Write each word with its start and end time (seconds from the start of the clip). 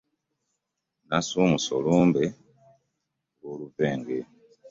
Nasumuse 1.07 1.69
olumbe 1.79 2.25
lw'oluvenge. 3.39 4.19